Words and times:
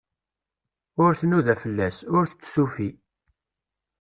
Ur 1.03 1.11
tnuda 1.19 1.55
fell-as, 1.63 1.97
ur 2.17 2.23
t-tufi. 2.29 2.89